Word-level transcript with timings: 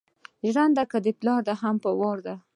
ژرنده 0.51 0.83
که 0.91 0.97
دې 1.05 1.11
پلار 1.19 1.41
ده 1.47 1.53
هم 1.61 1.75
په 1.83 1.89
وار 1.99 2.17
ده. 2.25 2.35